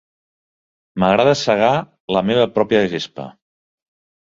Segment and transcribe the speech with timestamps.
[1.03, 1.69] M'agrada segar
[2.19, 3.31] la meva pròpia gespa.